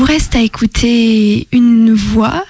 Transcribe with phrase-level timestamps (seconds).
[0.00, 2.46] vous reste à écouter une voix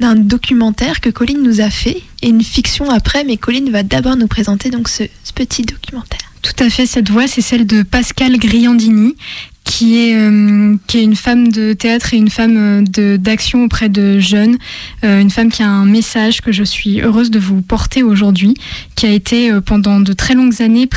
[0.00, 4.16] d'un documentaire que Colline nous a fait et une fiction après, mais Colline va d'abord
[4.16, 5.02] nous présenter donc ce,
[5.34, 6.32] petit documentaire.
[6.40, 9.14] Tout à fait, cette voix, c'est celle de Pascal Griandini,
[9.62, 13.90] qui est, euh, qui est une femme de théâtre et une femme euh, d'action auprès
[13.90, 14.56] de jeunes,
[15.04, 18.54] euh, une femme qui a un message que je suis heureuse de vous porter aujourd'hui,
[18.94, 20.88] qui a été pendant de très longues années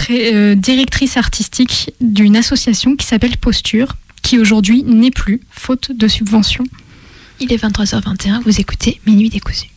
[0.55, 6.65] directrice artistique d'une association qui s'appelle Posture, qui aujourd'hui n'est plus, faute de subventions.
[7.39, 9.69] Il est 23h21, vous écoutez Minuit décousu.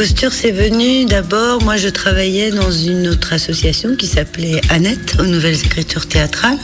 [0.00, 5.26] Posture, c'est venu d'abord, moi je travaillais dans une autre association qui s'appelait Annette, aux
[5.26, 6.56] Nouvelles Écritures Théâtrales,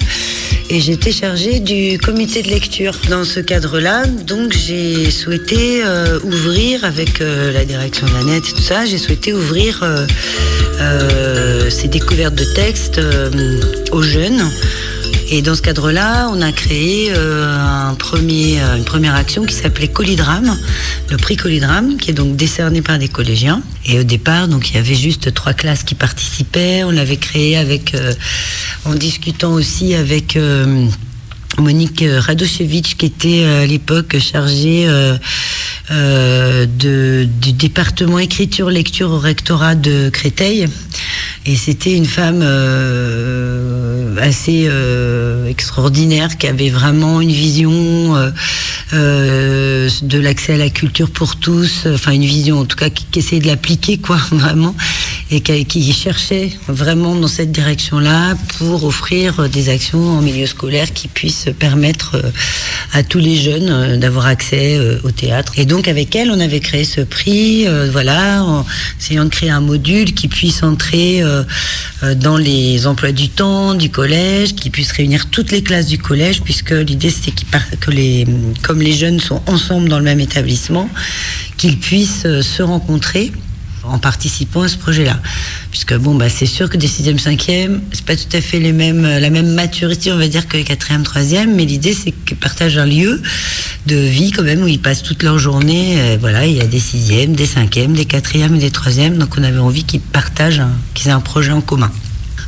[0.68, 2.92] et j'étais chargée du comité de lecture.
[3.08, 8.62] Dans ce cadre-là, donc j'ai souhaité euh, ouvrir, avec euh, la direction d'Annette et tout
[8.62, 13.00] ça, j'ai souhaité ouvrir euh, ces découvertes de textes
[13.92, 14.42] aux jeunes
[15.28, 17.48] et dans ce cadre-là, on a créé euh,
[17.90, 20.56] un premier, euh, une première action qui s'appelait Colidrame,
[21.10, 23.60] le prix Colidrame, qui est donc décerné par des collégiens.
[23.86, 26.84] Et au départ, donc il y avait juste trois classes qui participaient.
[26.84, 28.12] On l'avait créé avec, euh,
[28.84, 30.38] en discutant aussi avec
[31.58, 34.88] Monique Radochevitch, qui était à l'époque chargée
[35.88, 40.68] du département écriture-lecture au rectorat de Créteil.
[41.46, 42.42] Et c'était une femme
[44.26, 48.16] assez euh, extraordinaire qui avait vraiment une vision
[48.92, 53.06] euh, de l'accès à la culture pour tous, enfin une vision en tout cas qui,
[53.18, 54.74] essayait de l'appliquer quoi vraiment
[55.30, 61.08] et qui, cherchait vraiment dans cette direction-là pour offrir des actions en milieu scolaire qui
[61.08, 62.16] puissent permettre
[62.92, 65.54] à tous les jeunes d'avoir accès au théâtre.
[65.56, 68.64] Et donc avec elle, on avait créé ce prix, voilà, en
[69.00, 71.22] essayant de créer un module qui puisse entrer
[72.02, 75.96] euh, dans les emplois du temps du collège, qui puisse réunir toutes les classes du
[75.96, 77.32] collège, puisque l'idée c'est
[77.80, 78.26] que les,
[78.62, 80.90] comme les jeunes sont ensemble dans le même établissement,
[81.56, 83.32] qu'ils puissent euh, se rencontrer
[83.88, 85.20] en participant à ce projet-là.
[85.70, 88.72] Puisque bon, bah, c'est sûr que des 6e, 5e, c'est pas tout à fait les
[88.72, 92.36] mêmes, la même maturité, on va dire, que les 4e, 3e, mais l'idée, c'est qu'ils
[92.36, 93.22] partagent un lieu
[93.86, 95.96] de vie, quand même, où ils passent toute leur journée.
[95.98, 99.36] Euh, voilà, il y a des 6e, des 5e, des 4e et des 3e, donc
[99.38, 100.62] on avait envie qu'ils partagent,
[100.94, 101.90] qu'ils aient un projet en commun.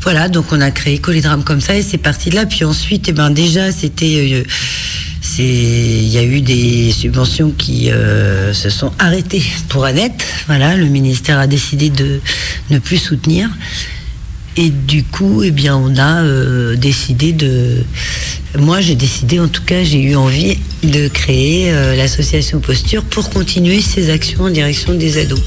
[0.03, 2.47] Voilà, donc on a créé Colédrame comme ça et c'est parti de là.
[2.47, 4.43] Puis ensuite, eh ben déjà, c'était euh,
[5.39, 10.25] il y a eu des subventions qui euh, se sont arrêtées pour Annette.
[10.47, 12.21] Voilà, le ministère a décidé de
[12.71, 13.49] ne plus soutenir.
[14.57, 17.85] Et du coup, eh bien, on a euh, décidé de.
[18.59, 23.31] Moi, j'ai décidé, en tout cas, j'ai eu envie de créer euh, l'association Posture pour
[23.31, 25.41] continuer ces actions en direction des ados.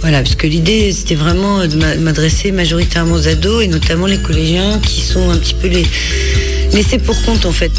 [0.00, 4.80] Voilà, parce que l'idée, c'était vraiment de m'adresser majoritairement aux ados et notamment les collégiens
[4.80, 5.86] qui sont un petit peu les
[6.72, 7.72] laissés pour compte, en fait.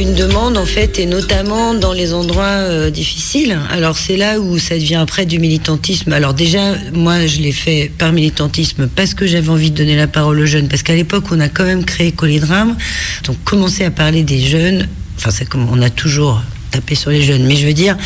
[0.00, 3.58] Une demande en fait, et notamment dans les endroits euh, difficiles.
[3.70, 6.12] Alors c'est là où ça devient après du militantisme.
[6.12, 10.06] Alors déjà, moi je l'ai fait par militantisme parce que j'avais envie de donner la
[10.06, 12.76] parole aux jeunes, parce qu'à l'époque on a quand même créé Colédrame,
[13.26, 14.88] donc commencer à parler des jeunes.
[15.18, 17.96] Enfin, c'est comme on a toujours tapé sur les jeunes, mais je veux dire,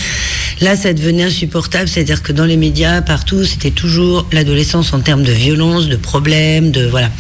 [0.60, 5.22] là ça devenait insupportable, c'est-à-dire que dans les médias, partout, c'était toujours l'adolescence en termes
[5.22, 7.10] de violence, de problèmes, de voilà.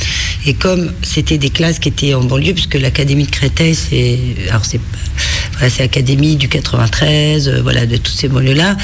[0.46, 4.18] Et comme c'était des classes qui étaient en banlieue, puisque l'académie de Créteil, c'est
[4.48, 4.80] alors c'est
[5.52, 8.76] voilà, c'est l'académie du 93, euh, voilà, de toutes ces banlieues-là.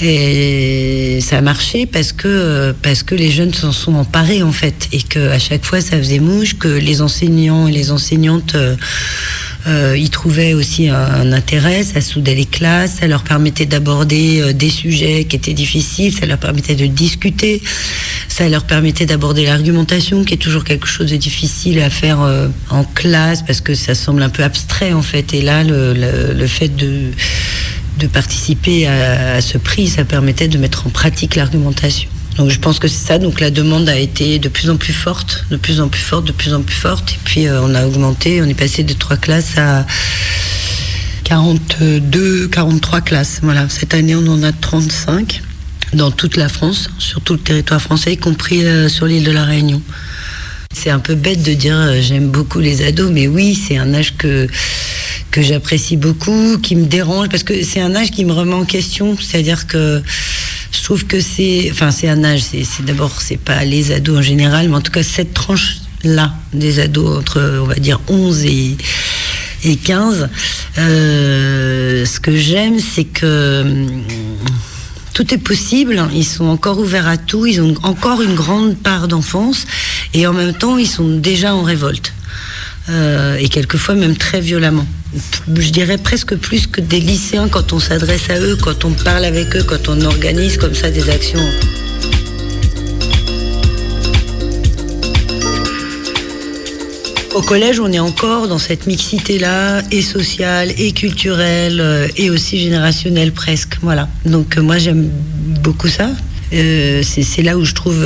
[0.00, 4.88] Et ça a marché parce que parce que les jeunes s'en sont emparés en fait
[4.92, 8.74] et que à chaque fois ça faisait mouche que les enseignants et les enseignantes euh,
[9.66, 14.52] euh, ils trouvaient aussi un, intérêt, ça soudait les classes, ça leur permettait d'aborder euh,
[14.52, 17.62] des sujets qui étaient difficiles, ça leur permettait de discuter,
[18.28, 22.48] ça leur permettait d'aborder l'argumentation, qui est toujours quelque chose de difficile à faire euh,
[22.68, 25.32] en classe parce que ça semble un peu abstrait en fait.
[25.32, 31.36] Et là, le, fait de participer à, ce prix, ça permettait de mettre en pratique
[31.36, 32.10] l'argumentation.
[32.36, 33.18] Donc je pense que c'est ça.
[33.18, 36.26] Donc la demande a été de plus en plus forte, de plus en plus forte,
[36.26, 37.12] de plus en plus forte.
[37.12, 39.86] Et puis euh, on a augmenté, on est passé de trois classes à
[41.24, 43.40] 42, 43 classes.
[43.42, 43.68] Voilà.
[43.68, 45.42] Cette année, on en a 35
[45.92, 49.30] dans toute la France, sur tout le territoire français, y compris euh, sur l'île de
[49.30, 49.80] la Réunion.
[50.72, 53.94] C'est un peu bête de dire euh, j'aime beaucoup les ados, mais oui, c'est un
[53.94, 54.48] âge que
[55.30, 58.64] que j'apprécie beaucoup, qui me dérange parce que c'est un âge qui me remet en
[58.64, 59.16] question.
[59.20, 60.00] C'est-à-dire que
[60.84, 62.42] je trouve que c'est, enfin, c'est un âge.
[62.42, 66.34] C'est, d'abord, c'est pas les ados en général, mais en tout cas cette tranche là,
[66.52, 68.76] des ados entre, on va dire, 11 et,
[69.64, 70.28] et 15.
[70.76, 74.02] Euh, ce que j'aime, c'est que hum,
[75.14, 76.06] tout est possible.
[76.12, 77.46] Ils sont encore ouverts à tout.
[77.46, 79.64] Ils ont encore une grande part d'enfance.
[80.12, 82.12] Et en même temps, ils sont déjà en révolte.
[82.90, 84.86] Euh, et quelquefois même très violemment.
[85.48, 89.24] Je dirais presque plus que des lycéens quand on s'adresse à eux, quand on parle
[89.24, 91.40] avec eux, quand on organise comme ça des actions.
[97.34, 102.58] Au collège, on est encore dans cette mixité-là, et sociale, et culturelle, euh, et aussi
[102.58, 103.78] générationnelle presque.
[103.80, 104.08] Voilà.
[104.26, 105.08] Donc euh, moi, j'aime
[105.62, 106.10] beaucoup ça.
[106.52, 108.04] C'est là où je trouve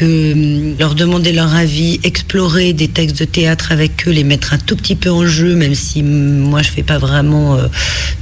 [0.00, 4.54] que hum, leur demander leur avis, explorer des textes de théâtre avec eux, les mettre
[4.54, 7.58] un tout petit peu en jeu, même si hum, moi je fais pas vraiment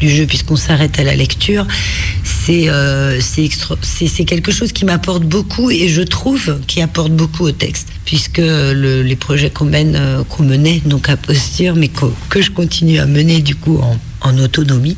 [0.00, 1.66] du jeu puisqu'on s'arrête à la lecture,
[2.24, 2.68] c'est
[3.20, 8.38] c'est quelque chose qui m'apporte beaucoup et je trouve qui apporte beaucoup au texte puisque
[8.38, 13.04] les projets qu'on mène, euh, qu'on menait donc à posture, mais que, je continue à
[13.04, 13.78] mener du coup
[14.22, 14.96] en, autonomie,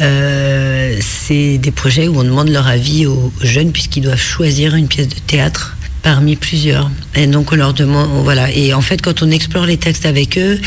[0.00, 4.86] euh, c'est des projets où on demande leur avis aux, jeunes puisqu'ils doivent choisir une
[4.86, 6.90] pièce de théâtre parmi plusieurs.
[7.14, 8.50] Et donc on leur demande, voilà.
[8.52, 10.60] Et en fait, quand on explore les textes avec eux,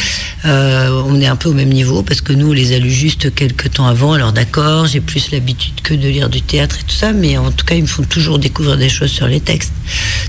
[0.45, 2.91] euh, on est un peu au même niveau parce que nous, on les a lus
[2.91, 4.13] juste quelques temps avant.
[4.13, 7.51] Alors d'accord, j'ai plus l'habitude que de lire du théâtre et tout ça, mais en
[7.51, 9.73] tout cas, ils me font toujours découvrir des choses sur les textes.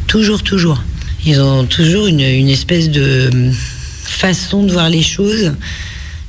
[0.06, 0.82] Toujours, toujours.
[1.26, 3.30] Ils ont toujours une, espèce de
[4.04, 5.52] façon de voir les choses.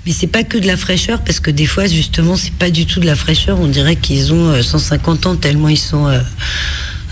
[0.06, 2.88] Mais c'est pas que de la fraîcheur, parce que des fois, justement, c'est pas du
[2.88, 3.60] tout de la fraîcheur.
[3.60, 6.20] On dirait qu'ils ont 150 euh, ans, tellement ils sont euh,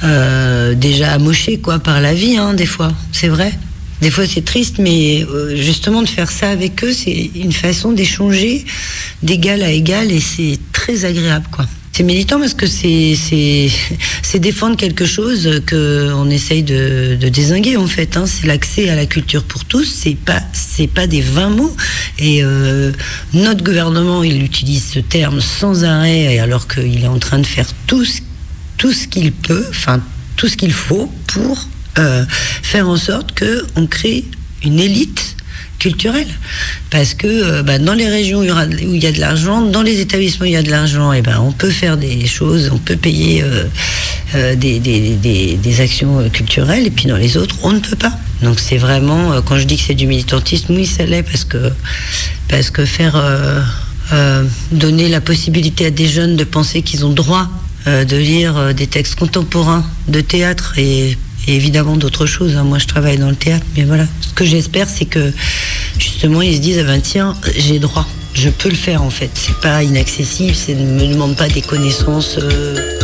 [0.03, 2.91] euh, déjà amochés quoi, par la vie, hein, des fois.
[3.11, 3.51] C'est vrai.
[4.01, 5.25] Des fois, c'est triste, mais
[5.55, 8.63] justement, de faire ça avec eux, c'est une façon d'échanger
[9.23, 11.65] d'égal à égal, et c'est très agréable, quoi.
[11.99, 12.65] C'est militant parce que
[14.21, 18.15] c'est défendre quelque chose que on essaye de, de désinguer en fait.
[18.15, 18.25] Hein.
[18.25, 19.83] C'est l'accès à la culture pour tous.
[19.83, 21.75] C'est pas c'est pas des 20 mots.
[22.17, 22.93] Et euh,
[23.33, 27.67] notre gouvernement il utilise ce terme sans arrêt alors qu'il est en train de faire
[27.85, 28.21] tout ce,
[28.79, 30.01] tout ce qu'il peut, enfin
[30.35, 31.67] tout ce qu'il faut pour
[31.99, 32.25] euh,
[32.63, 34.23] faire en sorte que on crée
[34.63, 35.35] une élite
[35.79, 36.27] culturelle.
[36.89, 39.99] Parce que euh, bah, dans les régions où il y a de l'argent, dans les
[39.99, 42.69] établissements où il y a de l'argent, et eh ben, on peut faire des choses,
[42.73, 47.79] on peut payer euh, des, des, actions culturelles, et puis dans les autres, on ne
[47.79, 48.13] peut pas.
[48.41, 51.71] Donc c'est vraiment, quand je dis que c'est du militantisme, oui, ça l'est, parce que,
[52.47, 53.15] parce que faire...
[54.71, 57.47] donner la possibilité à des jeunes de penser qu'ils ont droit
[58.05, 62.55] de lire des textes contemporains de théâtre et évidemment d'autres choses.
[62.55, 62.63] Hein.
[62.63, 64.05] Moi, je travaille dans le théâtre, mais voilà.
[64.21, 65.31] Ce que j'espère, c'est que
[65.97, 68.07] justement, ils se disent, ah ben tiens, j'ai droit.
[68.33, 69.31] Je peux le faire en fait.
[69.33, 72.37] C'est pas inaccessible, ça ne me demande pas des connaissances.
[72.37, 72.98] Euh.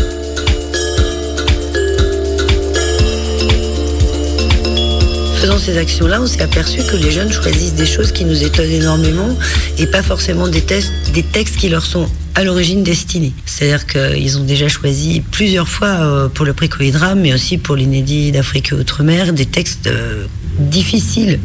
[5.46, 8.72] Faisant ces actions-là, on s'est aperçu que les jeunes choisissent des choses qui nous étonnent
[8.72, 9.38] énormément
[9.78, 13.32] et pas forcément des, textes qui leur sont à l'origine destinée.
[13.46, 17.76] C'est-à-dire qu'ils ont déjà choisi plusieurs fois euh, pour le prix Coïdra, mais aussi pour
[17.76, 20.26] l'inédit d'Afrique et Outre-mer, des textes euh,
[20.58, 21.40] difficiles,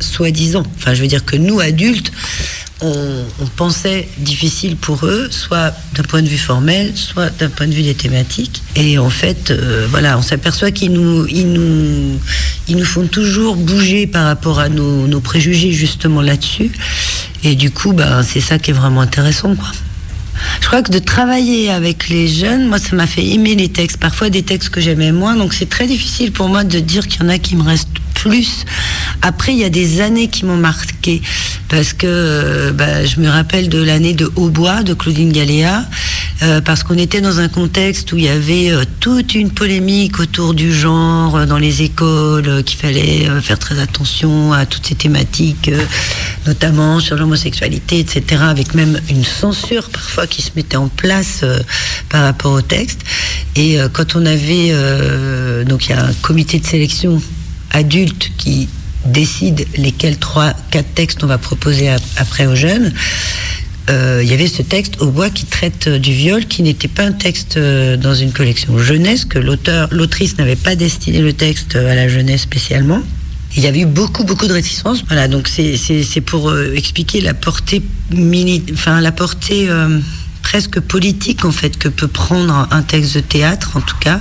[0.00, 0.64] soi-disant.
[0.76, 2.12] Enfin, je veux dire que nous, adultes,
[2.82, 3.24] on,
[3.56, 7.82] pensait difficile pour eux, soit d'un point de vue formel, soit d'un point de vue
[7.82, 8.62] des thématiques.
[8.74, 12.18] Et en fait, euh, voilà, on s'aperçoit qu'ils nous, ils nous,
[12.68, 16.70] ils nous font toujours bouger par rapport à nos, nos préjugés justement là-dessus.
[17.44, 19.68] Et du coup, ben, c'est ça qui est vraiment intéressant, quoi.
[20.60, 23.96] Je crois que de travailler avec les jeunes, moi, ça m'a fait aimer les textes.
[23.98, 25.34] Parfois des textes que j'aimais moins.
[25.36, 27.88] Donc c'est très difficile pour moi de dire qu'il y en a qui me restent
[28.14, 28.64] plus.
[29.22, 31.22] Après, il y a des années qui m'ont marqué
[31.68, 35.84] parce que euh, bah, je me rappelle de l'année de Hautbois de Claudine Galéa
[36.42, 40.20] euh, parce qu'on était dans un contexte où il y avait euh, toute une polémique
[40.20, 45.70] autour du genre dans les écoles, qu'il fallait faire très attention à toutes ces thématiques,
[46.46, 51.44] notamment sur l'homosexualité, etc., avec même une censure parfois qui se mettait en place
[52.08, 53.00] par rapport au texte.
[53.56, 54.72] Et quand on avait,
[55.64, 57.20] donc il y a un comité de sélection
[57.70, 58.68] adulte qui
[59.06, 62.92] décide lesquels trois, quatre textes on va proposer après aux jeunes.
[63.88, 67.04] Euh, il y avait ce texte au bois qui traite du viol, qui n'était pas
[67.04, 71.76] un texte euh, dans une collection jeunesse, que l'auteur, l'autrice n'avait pas destiné le texte
[71.76, 73.00] à la jeunesse spécialement.
[73.56, 75.04] Il y avait eu beaucoup, beaucoup de réticences.
[75.06, 79.68] Voilà, donc c'est, pour euh, expliquer la portée mini, enfin la portée
[80.42, 84.20] presque politique en fait que peut prendre un texte de théâtre en tout cas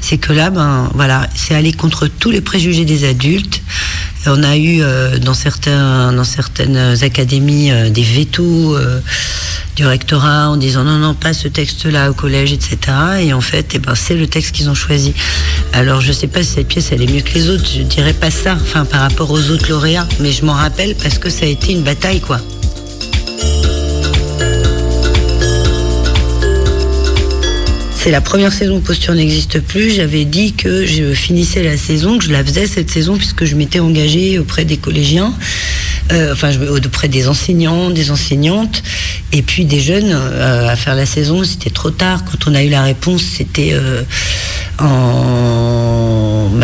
[0.00, 3.60] c'est que là ben voilà c'est aller contre tous les préjugés des adultes
[4.26, 9.00] on a eu euh, dans certaines académies euh, des vétos euh,
[9.76, 12.78] du rectorat en disant non, non, pas ce texte-là au collège, etc.
[13.20, 15.14] Et en fait, eh ben, c'est le texte qu'ils ont choisi.
[15.72, 17.68] Alors, je sais pas si cette pièce, elle est mieux que les autres.
[17.72, 20.08] Je dirais pas ça, enfin, par rapport aux autres lauréats.
[20.20, 22.40] Mais je m'en rappelle parce que ça a été une bataille, quoi.
[28.08, 29.90] C'est la première saison Posture n'existe plus.
[29.90, 33.54] J'avais dit que je finissais la saison, que je la faisais cette saison puisque je
[33.54, 35.34] m'étais engagée auprès des collégiens,
[36.12, 38.82] euh, enfin auprès des enseignants, des enseignantes,
[39.32, 41.44] et puis des jeunes euh, à faire la saison.
[41.44, 42.24] C'était trop tard.
[42.24, 44.00] Quand on a eu la réponse, c'était euh,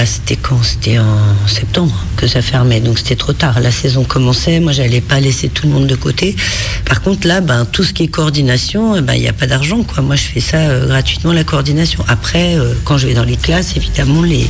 [0.07, 3.61] c'était quand C'était en septembre que ça fermait, donc c'était trop tard.
[3.61, 6.37] La saison commençait, moi j'allais pas laisser tout le monde de côté.
[6.85, 9.47] Par contre là, ben tout ce qui est coordination, eh ben il n'y a pas
[9.47, 10.03] d'argent quoi.
[10.03, 12.05] Moi je fais ça euh, gratuitement la coordination.
[12.09, 14.47] Après, euh, quand je vais dans les classes, évidemment les,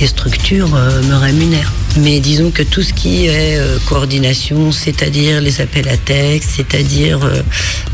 [0.00, 1.72] les structures euh, me rémunèrent.
[1.98, 3.58] Mais disons que tout ce qui est
[3.88, 7.18] coordination, c'est-à-dire les appels à texte, c'est-à-dire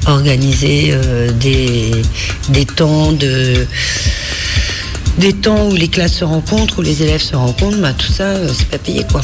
[0.06, 0.94] organiser
[1.40, 1.92] des,
[2.50, 3.66] des temps de
[5.18, 8.24] des temps où les classes se rencontrent, où les élèves se rencontrent, bah, tout ça,
[8.24, 9.22] euh, c'est pas payé quoi.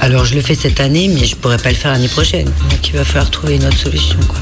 [0.00, 2.46] Alors je le fais cette année, mais je pourrais pas le faire l'année prochaine.
[2.46, 4.38] Donc il va falloir trouver une autre solution quoi.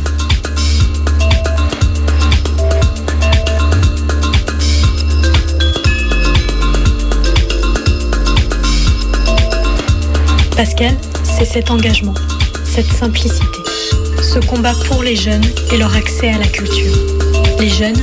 [10.57, 12.15] Pascal, c'est cet engagement,
[12.65, 13.47] cette simplicité,
[14.23, 16.95] ce combat pour les jeunes et leur accès à la culture.
[17.59, 18.01] Les jeunes,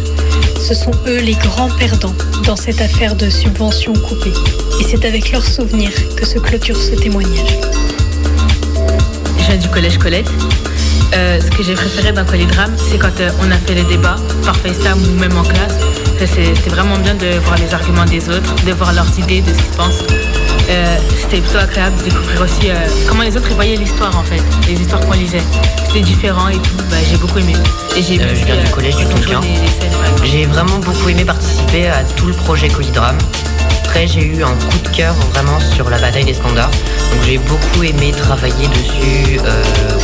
[0.70, 2.14] ce sont eux les grands perdants
[2.46, 4.34] dans cette affaire de subventions coupées.
[4.80, 7.58] Et c'est avec leurs souvenirs que se clôture ce témoignage.
[9.40, 10.30] Je viens du collège Colette.
[11.16, 14.18] Euh, ce que j'ai préféré dans Collidrame, c'est quand euh, on a fait les débats
[14.46, 15.74] par FaceTime ou même en classe.
[16.20, 19.58] C'était vraiment bien de voir les arguments des autres, de voir leurs idées, de ce
[19.58, 20.04] qu'ils pensent.
[20.70, 22.76] Euh, c'était plutôt agréable de découvrir aussi euh,
[23.08, 25.42] comment les autres voyaient l'histoire en fait, les histoires qu'on lisait.
[25.88, 27.54] C'était différent et tout, bah, j'ai beaucoup aimé.
[27.98, 29.42] Et j'ai euh, je viens du collège du Tonkin.
[30.24, 33.18] J'ai vraiment beaucoup aimé participer à tout le projet Colidrame.
[33.84, 36.70] Après, j'ai eu un coup de cœur vraiment sur la bataille des standards.
[36.70, 39.40] Donc j'ai beaucoup aimé travailler dessus,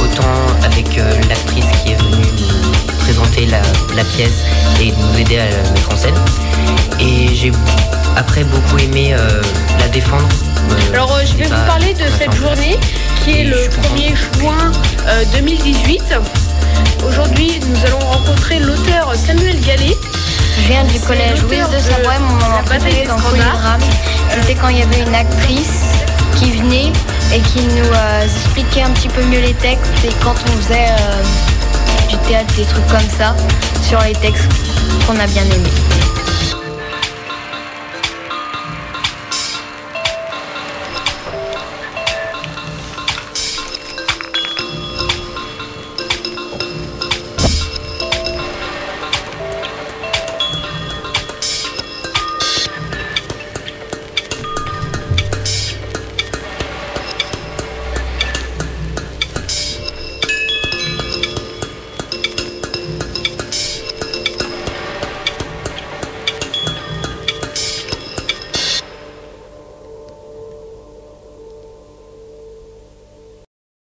[0.03, 0.87] autant avec
[1.29, 3.61] l'actrice qui est venue nous présenter la,
[3.95, 4.43] la, pièce
[4.81, 6.15] et nous aider à la mettre en scène.
[6.99, 7.51] Et j'ai
[8.15, 9.15] après beaucoup aimé
[9.79, 10.27] la défendre
[10.93, 12.77] alors euh, je vais vous parler de cette journée
[13.23, 14.71] qui est le 1er juin
[15.33, 16.03] 2018.
[16.75, 19.95] Euh, Aujourd'hui, nous allons rencontrer l'auteur Samuel Gallet.
[20.57, 23.81] Je viens du collège Louise de Savoie, mon moment préféré dans Polydrame.
[24.29, 25.81] C'était quand il y avait une actrice
[26.37, 26.91] qui venait
[27.33, 30.89] et qui nous euh, expliquait un petit peu mieux les textes et quand on faisait
[32.09, 33.35] du théâtre, des trucs comme ça,
[33.87, 34.47] sur les textes
[35.07, 35.94] qu'on a bien aimés.